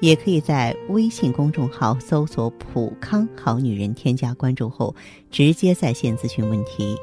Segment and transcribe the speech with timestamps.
[0.00, 4.94] 也可以在微信公众号搜索“普康好女人”，添加关注后
[5.30, 6.96] 直接在线咨询问题。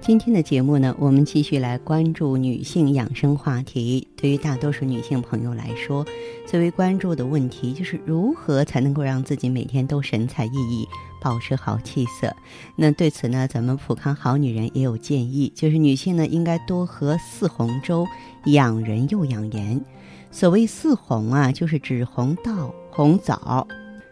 [0.00, 4.06] 今天的节目呢，我们继续来关注女性养生话题。
[4.16, 6.06] 对于大多数女性朋友来说，
[6.46, 10.86] 最为关注的问题就是如何才能够让自己每天都神采奕奕，
[11.20, 12.32] 保持好气色。
[12.76, 18.06] 那对此呢，咱们普康好女人也有建议，就是女性呢应该多喝四红粥，
[18.46, 19.84] 养人又养颜。
[20.30, 23.66] 所谓四红啊，就是指红豆、红枣，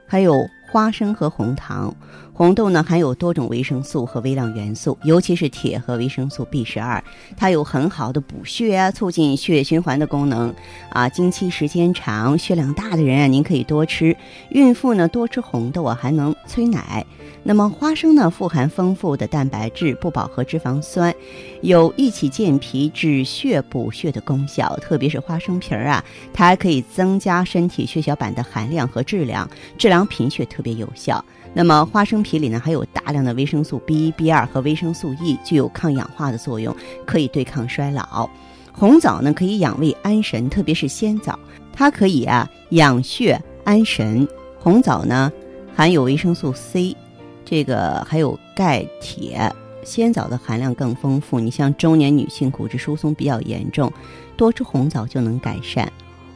[0.07, 0.35] 还有
[0.71, 1.95] 花生和红糖。
[2.37, 7.03] 红豆呢含有多种维生素和微量元素，尤其是铁和维生素 B 十二，
[7.35, 10.55] 它有很好的补血啊、促进血液循环的功能。
[10.91, 14.15] 啊，经期时间长、血量大的人啊，您可以多吃。
[14.51, 17.07] 孕妇呢多吃红豆啊，还能催奶。
[17.43, 21.15] 那么花生呢，富含丰富的蛋白质、不饱和脂肪酸，
[21.63, 24.77] 有益气健脾、止血补血的功效。
[24.83, 31.25] 特别是花生皮儿啊，它还可以增加身体血小板的含量和质量，治疗贫血特别有效。
[31.55, 36.75] 那么花生皮里呢，还有大量的维生素 B 一、B 二和维生素 E，具有抗氧化的作用，
[37.07, 38.29] 可以对抗衰老。
[38.73, 41.39] 红枣呢，可以养胃安神，特别是鲜枣，
[41.73, 44.27] 它可以啊养血安神。
[44.59, 45.31] 红枣呢，
[45.73, 46.97] 含有维生素 C，
[47.45, 49.49] 这个还有钙、铁。
[49.85, 51.39] 鲜枣的含量更丰富。
[51.39, 53.93] 你像中年女性骨质疏松比较严重，
[54.37, 55.93] 多吃红枣就能改善。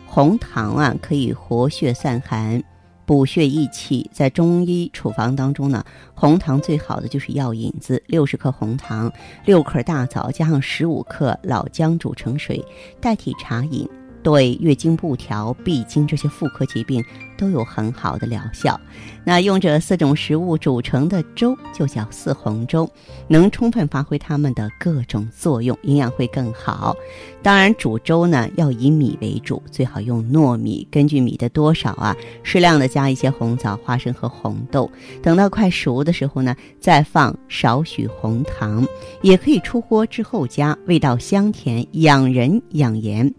[0.06, 2.62] 红糖啊，可以活血散寒。
[3.11, 9.12] 补血益气，在中医处方当中呢，红糖最好的就是药引子，六十克红糖，
[9.45, 12.64] 六克大枣，加上十五克老姜煮成水，
[13.01, 13.85] 代替茶饮。
[14.23, 17.05] 对月经不调、闭经这些妇科疾病
[17.36, 18.79] 都有很好的疗效。
[19.25, 22.91] 那用这四种食物煮成的粥就叫四红粥，
[23.29, 26.97] 能充分发挥它们的各种作用，营养会更好。
[27.42, 30.86] 当然，煮粥呢要以米为主，最好用糯米。
[30.91, 34.91] 根据米的多少啊，适量的加一些红枣、花生和红豆。
[35.23, 38.86] 等到快熟的时候呢，再放少许红糖，
[39.23, 43.33] 也可以出锅之后加，味道香甜，养人养颜。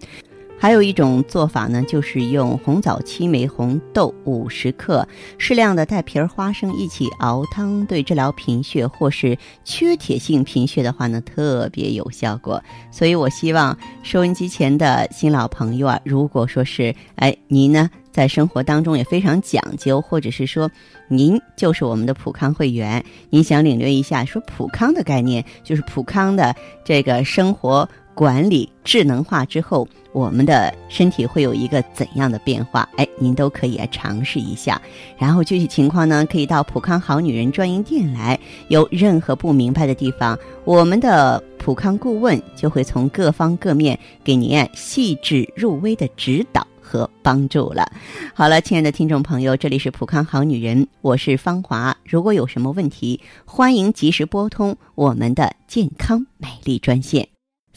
[0.61, 5.07] 还有一种做法呢，就是用红枣七枚、红豆五十克，
[5.39, 12.63] 适量的带皮儿花生一起熬汤，对治疗贫血或是缺铁性贫血的话呢，特别有效果。
[12.91, 20.69] 所以我希望收音机前的新老朋友啊，如果说是哎您呢在生活当中也非常讲究，或者是说
[21.07, 26.55] 您就是我们的普康会员，您想领略一下说普康的概念，就是普康的
[26.85, 27.89] 这个生活。
[28.13, 32.88] 管理智能化之后，我们的身体会有一个怎样的变化？
[32.97, 34.79] 哎，您都可以来尝试一下。
[35.17, 38.39] 然后具体情况呢，可以到普康好女人专营店来。
[38.67, 47.89] 有任何不明白的地方，我们的普康顾问就会从各方各面给您细致入微的指导和帮助了。
[48.33, 51.95] 好了，亲爱的听众朋友，这里是普康好女人，我是芳华。
[52.03, 57.28] 如果有什么问题，欢迎及时拨通我们的健康美丽专线。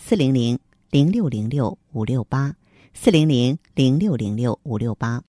[0.06, 0.58] 四零零
[0.90, 2.54] 零六零六五六八，
[2.92, 5.22] 四零零零六零六五六八。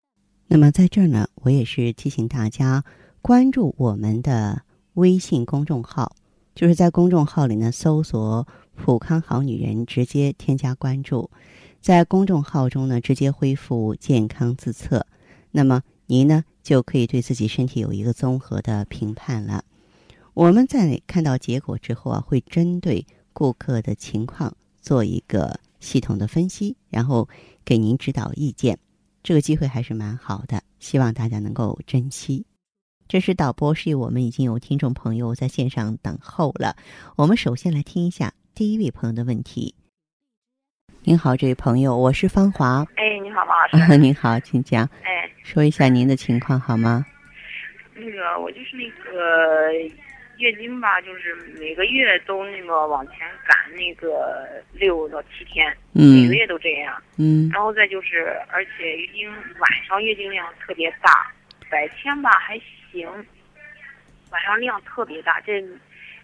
[0.48, 2.84] 那么在这儿呢，我也是提醒大家
[3.22, 4.64] 关注我们的
[4.96, 6.14] 微信公众号，
[6.54, 11.32] 就是在公众号里呢搜索“普康好女人”，直接添加关注，
[11.80, 15.08] 在公众号中呢直接恢复健康自测，
[15.52, 19.64] 那么您呢就可以对自己身体有一个综合的评判了。
[20.34, 24.54] 我们在看到结果之后啊，会针对顾客的情况。
[24.86, 27.28] 做一个系统的分析，然后
[27.66, 28.78] 给您指导意见，
[29.24, 32.46] 这个机会还是蛮好的，希望大家能够珍惜。
[33.08, 36.76] 这是导播示意我们已经有听众朋友在线上等候了，
[37.18, 39.74] 我们首先来听一下第一位朋友的问题。
[41.02, 42.86] 您好，这位朋友，我是芳华。
[42.96, 43.98] 哎，你好，王老师。
[43.98, 44.88] 您好，请讲。
[45.02, 47.04] 哎，说一下您的情况好吗？
[47.96, 49.12] 那个，我就是那个。
[50.38, 57.02] 月经吧，就是每个月都那个往前赶那个六到七天，嗯每个月都这样。
[57.18, 57.50] 嗯。
[57.52, 61.32] 然后再就是，而且月经晚上月经量特别大，
[61.70, 62.60] 白天吧还
[62.92, 63.08] 行，
[64.32, 65.60] 晚上量特别大，这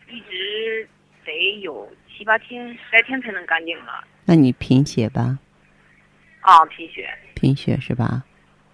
[0.09, 0.87] 一直
[1.25, 4.03] 得有七八天、十来天才能干净了。
[4.25, 5.39] 那你贫血吧？
[6.41, 7.09] 啊，贫血。
[7.35, 8.23] 贫血是吧？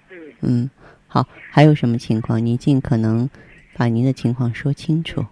[0.09, 0.33] 嗯。
[0.41, 0.69] 嗯，
[1.07, 2.45] 好，还有什么情况？
[2.45, 3.29] 您尽可能。
[3.79, 5.23] 把您的情况说清楚。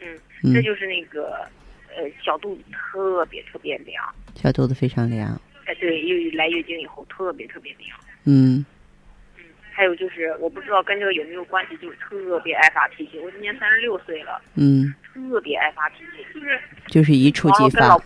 [0.00, 1.48] 嗯，嗯这就是那个
[1.96, 5.40] 呃小肚子特别特别凉，小肚子非常凉。
[5.66, 7.98] 哎对，又来月经以后特别特别凉。
[8.24, 8.64] 嗯
[9.38, 13.18] 嗯，还有就是我不知道跟这个有没有关系，就是特别爱发脾气。
[13.20, 17.96] 我今年三十六岁了，嗯，特别爱发脾气，就是就是一触即发。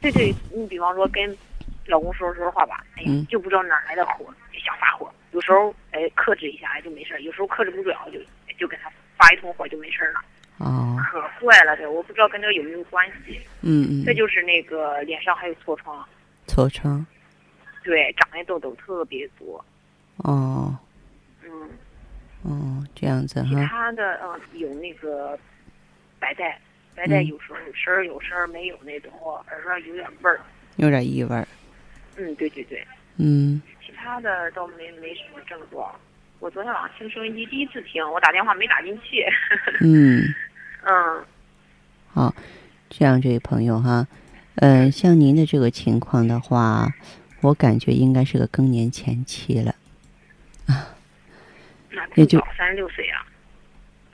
[0.00, 1.36] 对对，你比方说跟
[1.86, 5.12] 老公说说话吧，哎呀，嗯就不知道哪儿来的火，就想发火。
[5.32, 8.20] 有时候哎克制一下就没事儿，有时候克制不了就
[8.58, 10.20] 就跟他发一通火就没事儿了，
[10.62, 13.40] 哦，可坏了这，我不知道跟这个有没有关系。
[13.62, 16.06] 嗯嗯，这就是那个脸上还有痤疮，
[16.46, 17.04] 痤疮。
[17.82, 19.64] 对，长的痘痘特别多。
[20.18, 20.78] 哦
[21.44, 21.50] 嗯，
[22.42, 23.54] 哦，这样子哈其。
[23.66, 25.36] 他的嗯有那个
[26.20, 26.60] 白带，
[26.94, 29.10] 白带嗯有时候有声儿有声儿没有那种，
[29.48, 30.40] 耳朵有点味儿。
[30.76, 31.46] 有点异味儿。
[32.16, 32.86] 嗯，对对对，
[33.16, 35.92] 嗯其他的倒没没什么症状。
[36.38, 39.24] 我昨天晚上听收音机第一次听，我打电话没打进去。
[39.80, 40.22] 嗯，
[40.84, 41.24] 嗯
[42.12, 42.34] 好，
[42.90, 44.06] 这样这位朋友哈，
[44.56, 46.92] 呃，像您的这个情况的话，
[47.40, 49.74] 我感觉应该是个更年前期了。
[50.66, 53.26] 那也就，三十六岁啊。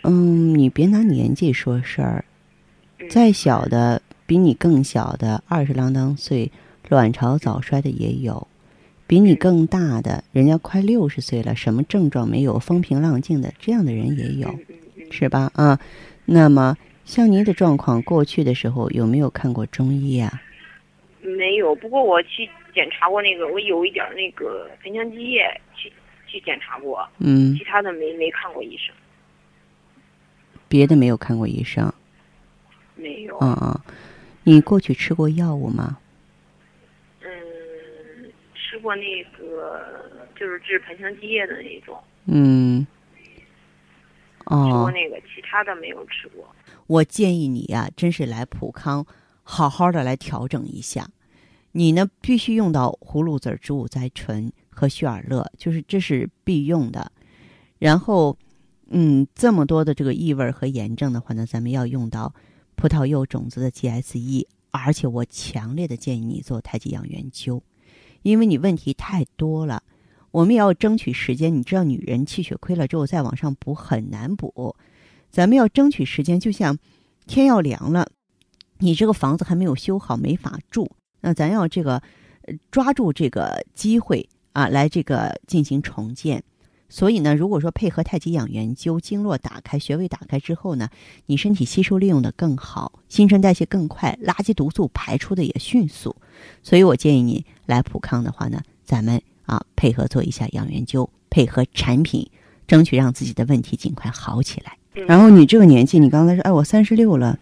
[0.05, 2.25] 嗯，你别拿年纪说事儿，
[2.99, 6.53] 嗯再小的比你更小的二十郎当岁，
[6.89, 8.47] 卵巢早衰的也有；
[9.07, 14.57] 比你更大的，人家快六十岁了，什么症状没有，风平浪静的，这样的人也有，
[15.11, 15.51] 是吧？
[15.55, 15.81] 啊，
[16.31, 16.77] 那么
[17.07, 20.43] 像您的状况，过去的时候有没有看过中医啊？
[21.23, 21.75] 没有。
[21.75, 25.43] 不过我去检查过那个，我有一点儿那个盆腔积液，
[25.75, 25.91] 去
[26.27, 28.95] 去检查过，嗯其，他的没没看过医生，
[30.69, 31.91] 别的没有看过医生。
[32.95, 33.39] 没有。
[33.41, 33.81] 嗯嗯，
[34.43, 35.99] 你过去吃过药物吗？
[37.23, 37.31] 嗯，
[38.55, 39.81] 吃过那个
[40.39, 42.87] 就是治盆腔积液的那种，嗯。
[44.49, 46.47] 吃过哦，那个，其他的没有吃过。
[46.87, 49.05] 我建议你呀、真是来普康，
[49.43, 51.09] 好好的来调整一下。
[51.73, 57.13] 你呢，必须用到葫芦籽植物甾醇和血尔乐，就是这是必用的。
[57.79, 58.37] 然后，
[58.89, 62.35] 嗯，这么多的这个异味和炎症的话呢，咱们要用到
[62.75, 67.61] 葡萄柚种子的 GSE，，而且我强烈的建议你做太极养元灸，
[68.23, 69.83] 因为你问题太多了。
[70.31, 74.77] 我们也要争取时间，你知道，女人气血亏了之后再往上补很难补，
[75.31, 76.79] 咱们要争取时间，就像
[77.27, 78.09] 天要凉了，
[78.79, 80.91] 你这个房子还没有修好，没法住，
[81.21, 82.03] 那咱要这个
[82.71, 86.43] 抓住这个机会啊，来这个进行重建。
[86.91, 90.89] 所以呢，如果说配合太极养元灸，经络打开，穴位打开之后呢，
[91.27, 96.17] 你身体吸收利用的更好，新陈代谢更快，垃圾毒素排出的也迅速。
[96.63, 102.31] 所以我建议你来普康的话呢，咱们啊配合做一下养元灸，配合产品，
[102.69, 104.73] 争取让自己的问题尽快好起来。
[104.95, 107.39] 嗯然后你这个年纪，你刚才说，哎，我三十六了，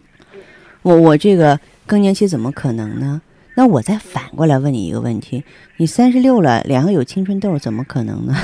[0.83, 3.21] 我我这个更年期怎么可能呢？
[3.55, 5.43] 那我再反过来问你一个问题：
[5.79, 8.37] 你三十六了，脸上有青春痘，怎么可能呢？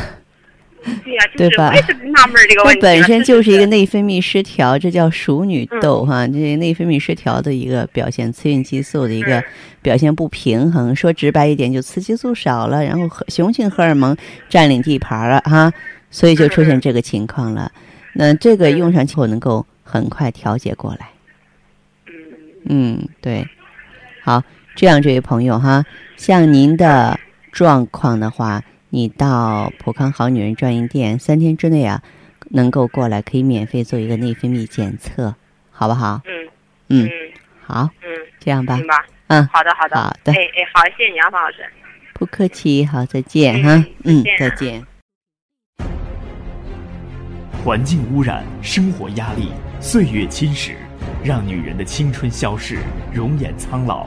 [1.05, 2.93] 对呀、就是对吧我也是纳闷这个问题了。
[2.94, 9.44] 这本身就是一个内分泌失调，这叫熟女痘哈，这内分泌失调的一个表现，雌孕激素的一个嗯
[9.81, 10.94] 表现不平衡。
[10.94, 14.17] 说直白一点，就雌激素少了，然后雄性荷尔蒙
[14.49, 15.73] 占领地盘了哈，
[16.11, 17.70] 所以就出现这个情况了。
[18.15, 21.08] 那这个用上之后能够很快调节过来。
[22.65, 23.46] 嗯嗯，对，
[24.22, 24.43] 好，
[24.77, 25.84] 这样这位朋友哈，
[26.17, 27.19] 像您的
[27.51, 28.62] 状况的话，
[28.94, 32.03] 你到普康好女人专营店三天之内啊，
[32.51, 35.34] 能够过来可以免费做一个内分泌检测，
[35.70, 36.20] 好不好？
[36.27, 36.46] 嗯
[36.89, 37.11] 嗯嗯，
[37.63, 38.08] 好，嗯，
[38.39, 39.06] 这样吧行，吧。
[39.29, 39.96] 嗯，好的好的。
[39.96, 41.65] 好的哎哎，好，谢谢你啊，方老师。
[42.13, 44.87] 不客气，好，再见嗯哈，嗯，再见。
[47.65, 49.49] 环境污染、生活压力、
[49.81, 50.75] 岁月侵蚀，
[51.25, 52.81] 让女人的青春消逝，
[53.11, 54.06] 容颜苍老。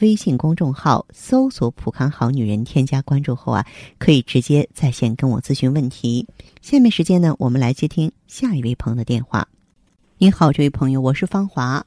[0.00, 3.64] 微信公众号搜索“普康好女人”，添加关注后啊，
[3.98, 6.26] 可以直接在线跟我咨询问题。
[6.62, 9.46] 下面时间呢，我们来接听下一位朋友的电话。
[10.18, 11.84] 您好，这位朋友，我是芳华。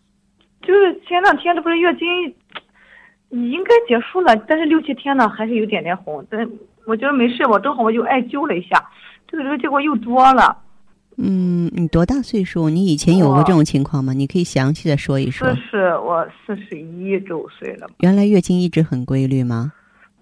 [0.62, 2.08] 就是前两天，这不是月经
[3.30, 6.24] 应该结束了，但是六七天呢，还是有点点红。
[6.30, 6.48] 但
[6.86, 8.84] 我觉得没事，我正好我就艾灸了一下，
[9.28, 10.56] 这个时候结果又多了。
[11.18, 12.70] 嗯，你多大岁数？
[12.70, 14.14] 你以前有过这种情况吗？
[14.14, 15.48] 你可以详细的说一说。
[15.54, 17.88] 四十，我四十一周岁了。
[18.00, 19.74] 原来月经一直很规律吗？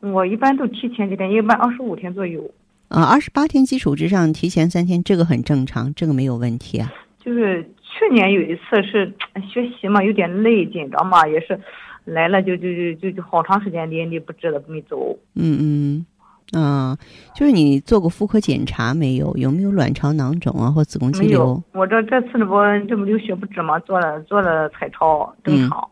[0.01, 2.49] 我一般都提前几天，一般二十五天左右。
[2.89, 6.91] 啊，二十八天基础之上提前三天，这个很正常，这个没有问题啊。
[7.23, 9.13] 就是去年有一次是
[9.49, 11.57] 学习嘛，有点累，紧张嘛，也是
[12.03, 15.17] 来了就就就就就好长时间连理不治的没走。
[15.35, 16.05] 嗯嗯。
[16.53, 16.97] 嗯，
[17.33, 19.35] 就是你做过妇科检查没有？
[19.37, 21.63] 有没有卵巢囊肿啊，或子宫肌瘤？
[21.71, 22.55] 我这这次这不
[22.87, 23.79] 这不流血不止吗？
[23.79, 25.89] 做了做了彩超，正常。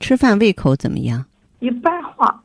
[0.00, 1.24] 吃饭胃口怎么样？
[1.60, 2.42] 一般化。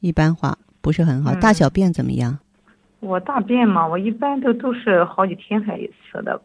[0.00, 1.34] 一般化，不是很好。
[1.34, 2.38] 大小便怎么样？
[3.00, 6.40] 我大便嘛，我一般都都是好几天才一次的，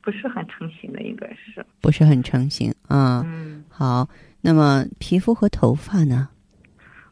[0.00, 1.64] 不是很成型的，应该是。
[1.80, 3.24] 不是很成型啊。
[3.26, 3.64] 嗯。
[3.68, 4.08] 好，
[4.40, 6.28] 那么皮肤和头发呢？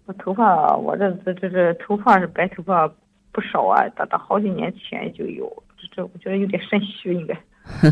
[0.09, 2.91] 我头发，我这这这这头发是白头发
[3.31, 5.47] 不少啊，大大好几年前就有，
[5.77, 7.38] 这这我觉得有点肾虚应该。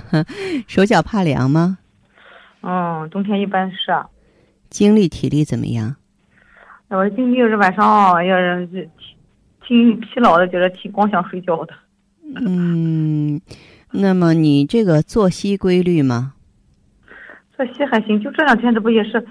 [0.67, 1.77] 手脚怕凉吗？
[2.63, 3.95] 嗯，冬天一般是。
[4.71, 5.95] 精力体力怎么样？
[6.89, 8.89] 我精力是晚上要是
[9.67, 11.75] 挺疲劳的，觉得挺光想睡觉的。
[12.35, 13.39] 嗯，
[13.91, 16.33] 那么你这个作息规律吗？
[17.55, 19.23] 作息还行，就这两天这不也是。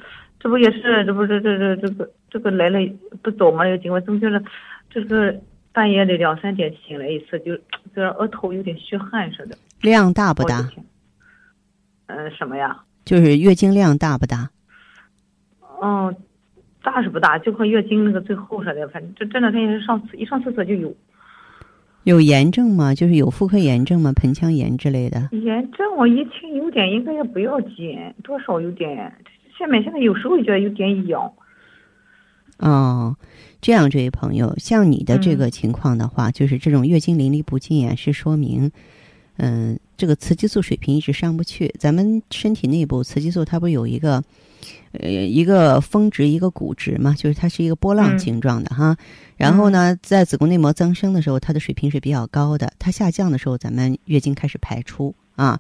[0.45, 2.77] 这不也是，这不这这这这个这个来了
[3.23, 3.63] 不走吗？
[3.63, 4.39] 这个情况总觉得，
[4.91, 5.35] 这个
[5.73, 7.57] 半夜里两三点醒来一次，就
[7.95, 9.57] 这额头有点虚汗似的。
[9.81, 10.69] 量大不大？
[12.05, 12.79] 嗯，什么呀？
[13.05, 14.51] 就是月经量大不大？
[15.81, 16.15] 嗯，
[16.83, 18.87] 大是不大，就和月经那个最后似的。
[18.89, 20.95] 反正这这两天也是上次一上厕所就有。
[22.03, 22.93] 有炎症吗？
[22.93, 24.13] 就是有妇科炎症吗？
[24.13, 25.27] 盆腔炎之类的？
[25.31, 29.11] 炎症我一听有点，应该也不要紧，多少有点。
[29.57, 31.31] 下面现在有时候觉得有点痒。
[32.57, 33.15] 哦，
[33.59, 38.71] 这样，这位朋友，像你的这个情况的话，就是这种月经淋漓不尽啊，是说明，
[39.35, 41.73] 嗯，这个雌激素水平一直上不去。
[41.77, 44.23] 咱们身体内部雌激素它不是有一个，
[44.93, 48.95] 呃，一个峰值，一个谷值嘛，就是它是一个波浪形状的哈。
[49.35, 55.59] 然后呢，在子宫内膜增生的时候，它的水平是比较高的；它下降的时候，咱们月经开始排出啊。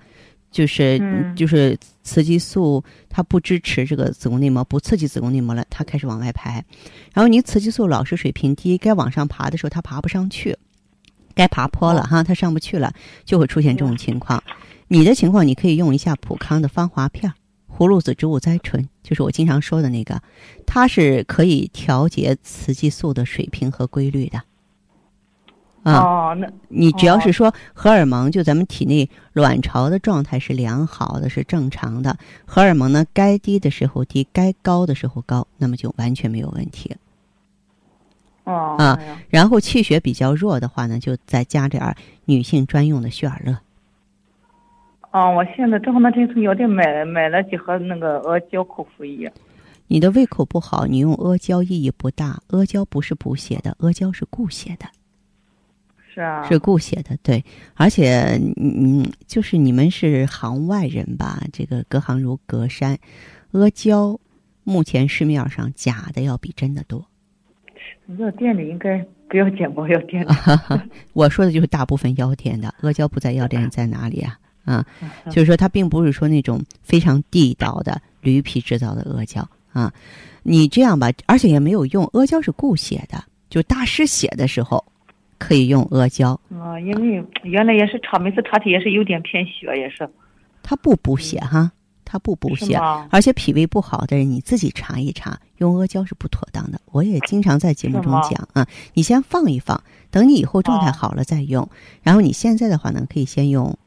[0.55, 0.97] 就是
[1.35, 6.63] 就是雌激素它不支持这个子宫内膜，不刺激子宫内膜了，它开始往外排。
[7.13, 10.57] 然后你雌激素老是水平低，该往上爬的时候它爬不上去，
[11.33, 12.93] 该爬坡了哈，它上不去了，
[13.25, 14.41] 就会出现这种情况。
[14.87, 17.33] 你的情况你可以用一下普康的芳华片，
[17.69, 20.21] 葫芦籽植物甾醇，就是我经常说的那个，
[20.65, 24.41] 它是可以调节雌激素的水平和规律的。
[25.85, 36.95] 哦，那你只要是说荷尔蒙，就咱们体内卵巢的状态是良好的，是正常的，荷尔蒙呢该低的时候低，该高的时候高，那么就完全没有问题。
[38.45, 38.99] 哦啊，
[39.29, 43.55] 然后气血比较弱的话呢，就再加点儿女性专用的血尔乐。
[45.11, 49.31] 哦，我现在正好那天从药店买买了几盒那个阿胶口服液。
[49.85, 52.39] 你的胃口不好，你用阿胶意义不大。
[52.47, 54.85] 阿胶不是补血的，阿胶是固血的。
[56.15, 57.43] 是啊，是固写的，对，
[57.73, 61.43] 而且嗯，就是你们是行外人吧？
[61.51, 62.97] 这个隔行如隔山，
[63.51, 64.17] 阿胶
[64.63, 67.05] 目前市面上假的要比真的多。
[68.17, 70.33] 药店里应该不要捡包药店的。
[71.11, 74.39] 我说的就是大部分药店的阿胶不在药店在哪里啊？
[74.63, 74.85] 啊，
[75.29, 79.93] 就是说它并不是说那种非常地道的驴皮制造的阿胶啊。
[80.43, 84.81] 你这样吧，而且也没有用，阿胶是固写的，就大师写的时候。
[85.37, 90.09] 可以用阿胶啊，因为原来也是查，每次查体也是有点偏血，也是。
[90.63, 91.71] 它不补血哈，
[92.03, 92.75] 它不补血，
[93.11, 96.79] 而且脾胃不好的人，你自己查一查，用阿胶是不妥当的。
[96.91, 101.67] 我也经常在节目中讲啊，你先放一放，等你以后状态好了再用。
[102.01, 103.77] 然后你现在的话呢，可以先用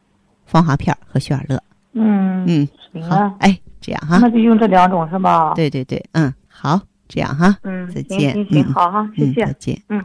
[0.46, 1.60] 芳华片和血尔乐。
[1.94, 4.18] 嗯嗯，好，哎，这样哈。
[4.18, 5.54] 那就用这两种是吧？
[5.54, 7.56] 对对对，嗯，好，这样哈。
[7.62, 8.34] 嗯，再见。
[8.34, 9.44] 行行，好哈，谢谢。
[9.46, 9.82] 再见。
[9.88, 10.04] 嗯。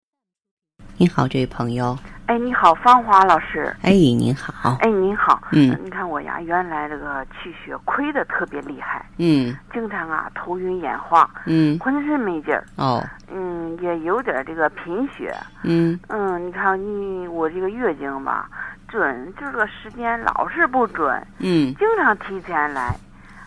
[0.97, 1.97] 您好，这位朋友。
[2.27, 3.75] 哎，你好，芳华老师。
[3.81, 4.77] 哎，您好。
[4.81, 5.41] 哎，您好。
[5.51, 9.05] 嗯，你看我呀，原来这个气血亏的特别厉害。
[9.17, 9.57] 嗯。
[9.73, 11.29] 经常啊，头晕眼花。
[11.45, 11.77] 嗯。
[11.79, 12.63] 浑身没劲儿。
[12.75, 13.03] 哦。
[13.33, 15.35] 嗯，也有点这个贫血。
[15.63, 15.99] 嗯。
[16.07, 18.47] 嗯，你看你我这个月经吧，
[18.87, 21.21] 准就这个时间老是不准。
[21.39, 21.73] 嗯。
[21.75, 22.95] 经常提前来，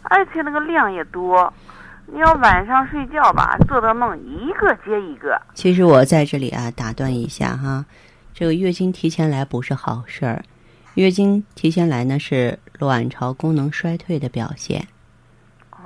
[0.03, 1.51] 而且那个量也多。
[2.07, 5.41] 你要晚上睡觉吧，做的梦一个接一个。
[5.55, 7.85] 其实我在这里啊，打断一下哈。
[8.33, 10.45] 这个月经提前来不是好事儿，
[10.95, 14.87] 月经提前来呢是卵巢功能衰退的表现。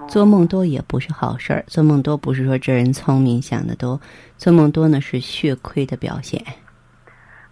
[0.08, 4.00] 做梦多也不是好事儿，做梦多不是说这人聪明想的多，
[4.38, 6.42] 做梦多呢是血亏的表现。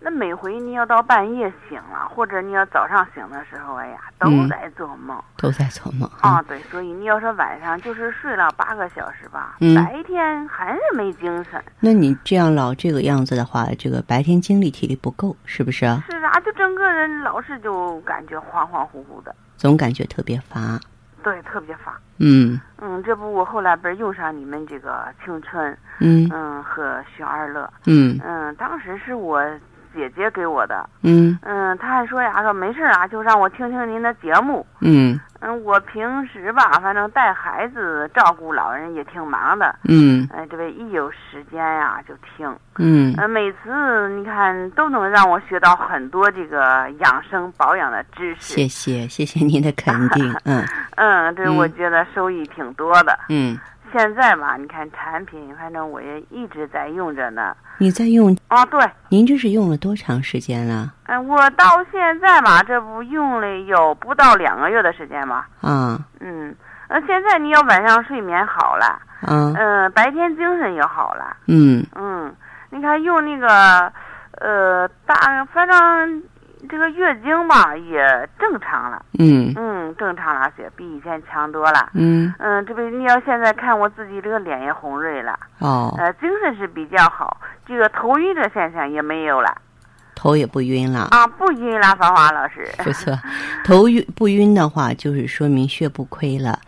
[0.09, 6.41] 那每回你要到半夜醒了，或者你要早上醒的时候，哎呀，都在做梦，都在做梦啊。
[6.43, 11.61] 对，所以你要说晚上就是睡了八个小时吧，嗯、白天还是没精神。
[11.81, 15.81] 那你这样老这个样子的话，这个白天精力体力不够，是不是？
[16.09, 20.79] 是啊，就整个人老是就感觉恍恍惚惚的，总感觉特别乏。
[21.25, 21.99] 对，特别乏。
[22.19, 29.43] 嗯嗯，这不我后来不是用上你们这个青春，嗯嗯和寻二乐，嗯嗯，当时是我。
[29.97, 31.37] 姐姐给我的，嗯。
[31.43, 35.19] 嗯，她还说呀，说没事啊，就让我听听您的节目，嗯。
[35.41, 48.55] 嗯，我平时吧，反正带孩子、照顾老人也挺忙的，嗯，哎，这位一有时间呀就听，嗯，呃，每次你看都能让我学到很多这个养生保养的知识。
[48.55, 50.65] 谢谢，谢谢您的肯定， 嗯。
[50.97, 53.19] 嗯，这我觉得收益挺多的。
[53.29, 53.59] 嗯，
[53.97, 57.57] 现在嘛，你看产品，反正我也一直在用着呢。
[57.79, 58.63] 你在用啊？
[58.67, 60.93] 对，您这是用了多长时间了？
[61.05, 65.47] 哎，我到现在嘛，这不用了有不到两个月的时间嘛？
[65.63, 66.55] 啊，嗯，
[66.89, 68.85] 呃，现在你要晚上睡眠好了，
[69.23, 72.35] 啊，嗯，白天精神也好了，嗯嗯，
[72.69, 73.93] 你看用那个，
[74.41, 75.15] 呃，大
[75.47, 76.23] 反正
[76.69, 79.53] 这个月经吧也正常了，嗯。
[79.57, 81.91] 嗯，正常了些，比以前强多了。
[81.95, 89.57] 嗯，嗯，这不你要现在看我自己这个脸也红润了，哦，呃，精神是比较好，这个头晕的现象也没有了。
[90.15, 91.09] 头也不晕了。
[91.11, 92.67] 啊，不晕了，芳华老师。
[92.79, 93.13] 不错，
[93.65, 96.59] 头晕不晕的话，就是说明血不亏了，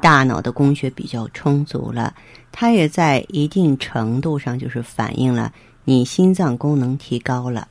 [0.00, 2.12] 大脑的供血比较充足了，
[2.52, 5.50] 它也在一定程度上就是反映了
[5.84, 7.66] 你心脏功能提高了。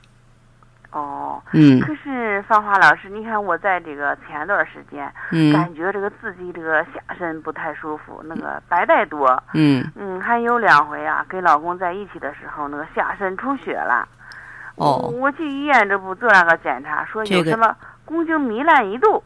[0.91, 1.79] 哦，嗯。
[1.79, 9.41] 可是芳华老师，你看我在这个前段时间，嗯，感觉这个自己这个下身不太舒服，那个白带多。
[9.53, 14.07] 嗯嗯，还有两回啊，跟老公在一起的时候，那个下身出血了。
[14.75, 19.23] 哦，我去医院这不做了个检查，说有什么宫颈糜烂一度，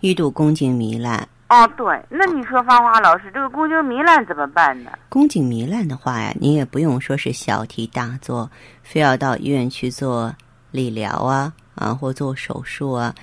[0.00, 1.26] 一度宫颈糜烂。
[1.48, 4.90] 哦，对，那你说芳华老师，这个宫颈糜烂怎么办呢？
[5.10, 8.50] 宫颈糜烂的话呀，你也不用说是小题大做，
[8.82, 10.34] 非要到医院去做
[10.72, 13.14] 理疗啊啊，或做手术啊。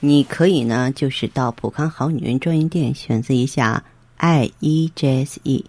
[0.00, 3.84] 你可以呢，就是到普康好女人专营店选择一下
[4.18, 5.64] IEGSE。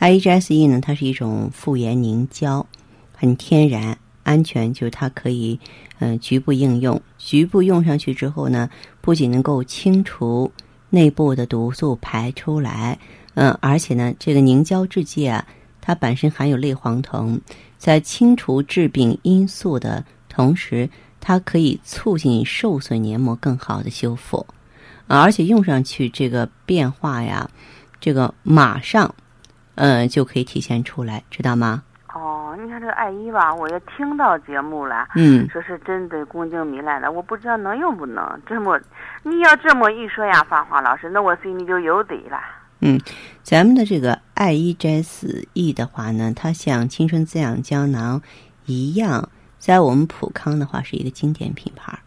[0.00, 2.66] IEGSE 呢，它是一种复原凝胶，
[3.14, 3.96] 很天然。
[4.24, 5.58] 安全就是它可以，
[6.00, 7.00] 嗯、局部应用。
[7.16, 8.68] 局部用上去之后呢，
[9.00, 10.52] 不仅能够清除
[10.90, 12.98] 内部的毒素排出来，
[13.32, 15.42] 嗯、而且呢，这个凝胶制剂啊，
[15.80, 17.40] 它本身含有类黄酮，
[17.78, 20.04] 在清除致病因素的
[20.38, 24.46] 同时，它可以促进受损黏膜更好的修复，
[25.08, 27.50] 啊，而且用上去这个变化呀，
[27.98, 29.12] 这个马上，
[29.74, 31.82] 嗯、呃，就可以体现出来，知道吗？
[32.14, 38.24] 哦，你看这个艾依吧，我也听到节目了，嗯，说是针对宫颈糜烂的，我不知道能用不能。
[38.46, 38.80] 这么，
[39.24, 42.38] 你要这么一说呀，芳华老师，那我心里就有底了。
[42.78, 42.96] 嗯，
[43.42, 48.22] 咱们的这个艾依摘丝 E 的话呢，它像青春滋养胶囊
[48.66, 51.98] 一样，在我们普康的话是一个经典品牌。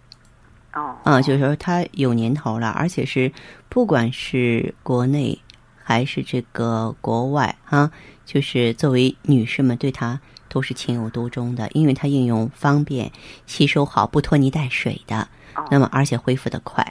[0.74, 3.32] 哦，啊，就是说它有年头了，而且是
[3.68, 5.38] 不管是国内
[5.84, 7.92] 还是这个国外啊，
[8.26, 13.12] 就是作为女士们对它都是情有独钟的，因为它应用方便、
[13.46, 16.82] 吸收好、不拖泥带水的，哦、那么而且恢复的快。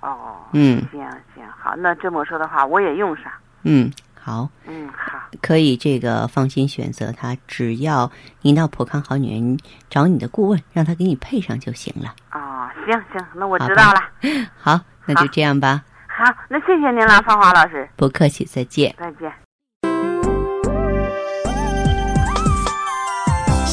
[0.00, 1.00] 哦，嗯，行
[1.34, 3.24] 行好，那这么说的话，我也用上。
[3.64, 4.48] 嗯，好。
[4.68, 5.09] 嗯，好。
[5.42, 8.10] 可以这个放心选择他，只要
[8.42, 12.14] 您到普康好女人找你的顾问，让他给你配上就行了。
[12.32, 14.00] 哦，行行，那我知道了。
[14.58, 15.82] 好，那就这样吧。
[16.06, 18.94] 好，那谢谢您了，芳华老师，不客气，再见。
[18.98, 19.49] 再见。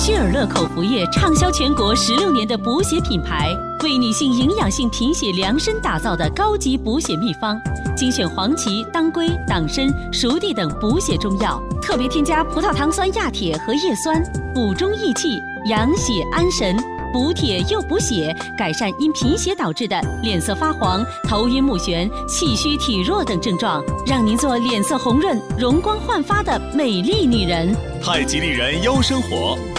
[0.08, 7.60] 希尔乐口服液畅销全国十六年的补血品牌，为女性营养性贫血量身打造的高级补血秘方，
[7.94, 14.24] 精选黄芪、当归、党参、熟地等补血中药，特别添加葡萄糖酸亚铁和叶酸，
[14.56, 16.74] 补中益气，养血安神。
[17.12, 27.76] 补铁又补血，改善因贫血导致的脸色发黄、头晕目眩、气虚体弱等症状，让您做脸色红润、容光焕发的美丽女人。
[28.02, 29.58] 太极丽人优生活，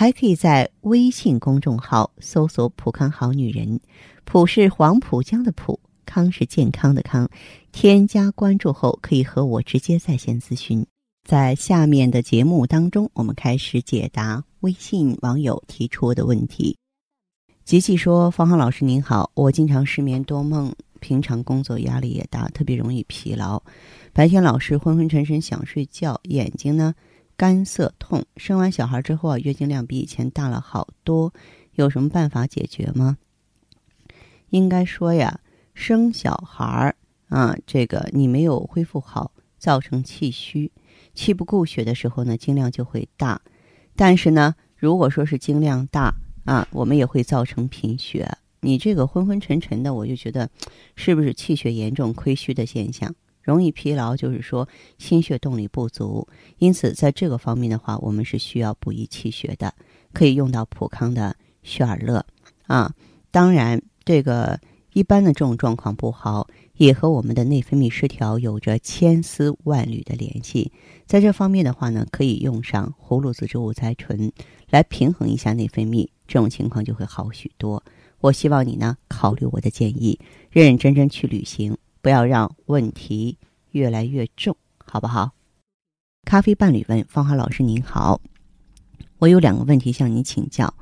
[0.00, 3.78] 还可以在微信公众号搜索“浦康好女人”，
[4.24, 7.28] 浦是黄浦江的浦，康是健康的康。
[7.70, 10.86] 添加关注后，可以和我直接在线咨询。
[11.28, 16.78] 在下面的节目当中，我们开始解答微信网友提出的问题。
[17.66, 23.62] 吉吉说：“方浩老师您好，我经常失眠多梦，平常工作压力也大，特别容易疲劳，
[24.14, 26.94] 白天老是昏昏沉沉想睡觉，眼睛呢
[27.40, 28.22] 干涩痛。
[28.36, 31.32] 生完小孩之后啊，月经量比以前大了好多，
[31.72, 33.16] 有什么办法解决吗？
[34.50, 35.40] 应该说呀，
[35.72, 36.94] 生小孩
[37.30, 40.70] 啊，这个你没有恢复好，造成气虚，
[41.14, 43.40] 气不固血的时候呢，经量就会大。
[43.96, 48.30] 但是呢，如果说是经量大，啊，我们也会造成贫血。
[48.60, 50.50] 你这个昏昏沉沉的，我就觉得，
[50.94, 53.14] 是不是气血严重亏虚的现象？
[53.50, 56.28] 容易疲劳，就是说心血动力不足。
[56.58, 59.74] 因此，在这个方面的话，我们是需要补益气血的，
[60.12, 61.34] 可以用到普康的
[61.64, 62.24] 血尔乐。
[62.68, 62.94] 啊，
[63.32, 64.60] 当然，这个
[64.92, 70.70] 一般的这种状况不好，也和我们的内分泌失调有着千丝万缕的联系。
[71.06, 74.32] 在这方面的话呢，可以用上葫芦籽植物甾醇
[74.68, 76.08] 来平衡一下内分泌。
[76.28, 77.82] 这种情况就会好许多。
[78.20, 83.36] 我希望你呢考虑我的建议，认认真真去履行，不要让问题
[83.72, 85.32] 越来越重，好不好？
[86.24, 88.20] 咖啡伴侣问芳华老师您好，
[89.18, 90.72] 我有两个问题向您请教。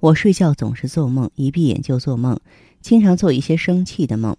[0.00, 2.38] 我睡觉总是做梦，一闭眼就做梦，
[2.80, 4.36] 经常做一些生气的梦。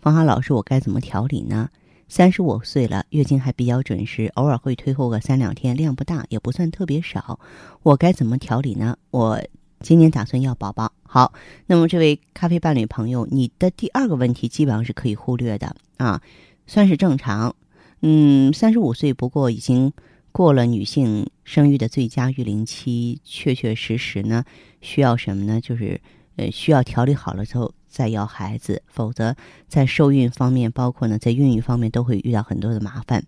[0.00, 1.68] 芳华老师，我该怎么调理呢？
[2.08, 7.38] 三十五岁了，月经还比较准时，偶尔会推后个三两天，量不大，也不算特别少。
[7.82, 8.96] 我该怎么调理呢？
[9.10, 9.42] 我。
[9.80, 11.32] 今年打算要宝宝，好，
[11.66, 16.20] 那么这位咖啡伴侣朋友，你的第二个问题基本上是可以忽略的啊，
[16.66, 17.54] 算是正常。
[18.00, 19.92] 嗯，三十五岁，不过已经
[20.32, 24.44] 过了女性生育的最佳育龄期，确确实实呢，
[24.80, 25.60] 需要什么呢？
[25.60, 26.00] 就是
[26.36, 29.34] 呃，需要调理好了之后再要孩子，否则
[29.68, 33.24] 在受孕方面，包括呢在孕育方面都会遇到很多的麻烦。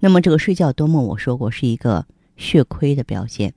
[0.00, 3.52] 那么这个睡觉多梦，我说过是一个血亏的表现。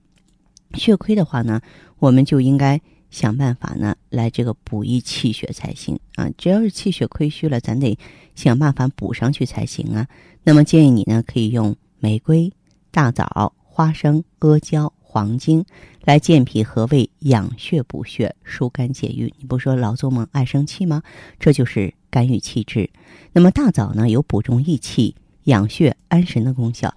[0.74, 1.60] 血亏的话呢，
[1.98, 2.80] 我们就应该
[3.10, 6.30] 想办法呢，来这个补益气血才行啊。
[6.38, 7.98] 只要是气血亏虚了，咱得
[8.34, 10.08] 想办法补上去才行啊。
[10.44, 12.52] 那么建议你呢，可以用玫瑰、
[12.90, 15.64] 大枣、花生、阿胶、黄精
[16.04, 19.32] 来健脾和胃、养血补血、疏肝解郁。
[19.38, 21.02] 你不说老做梦、爱生气吗？
[21.38, 22.90] 这就是肝郁气滞。
[23.32, 26.94] 那么大枣呢，有补中益气、养血安神的功效。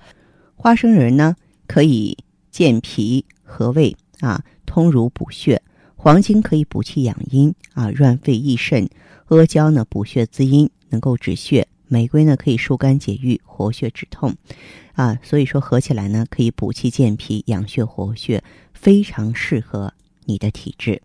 [0.55, 1.35] 花生仁呢，
[1.67, 2.17] 可以
[2.49, 3.25] 健脾。
[3.45, 5.61] 和胃啊，通乳补血；
[5.95, 8.87] 黄精可以补气养阴啊，润肺益肾；
[9.27, 14.35] 阿胶呢补血滋阴，能够止血；玫瑰呢可以疏肝解郁、活血止痛，
[14.93, 19.93] 啊，所以说合起来呢可以补气健脾、养血活血，非常适合
[20.25, 21.01] 你的体质。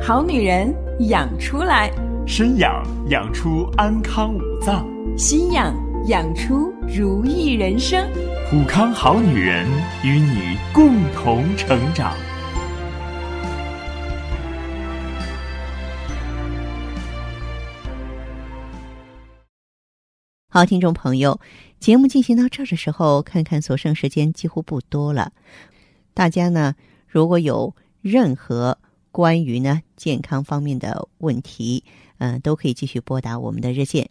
[0.00, 0.74] 好女人
[1.08, 1.90] 养出来，
[2.26, 4.84] 身养养出安康五脏，
[5.16, 5.91] 心养。
[6.06, 8.10] 养出如意人生，
[8.50, 9.64] 普康好女人
[10.02, 12.12] 与你共同成长。
[20.48, 21.38] 好，听众朋友，
[21.78, 25.30] 节目进行到这儿的时候，看看所剩时间几乎不多了。
[26.14, 26.74] 大家呢，
[27.06, 28.76] 如果有任何
[29.12, 31.84] 关于呢健康方面的问题，
[32.18, 34.10] 嗯，都可以继续拨打我们的热线。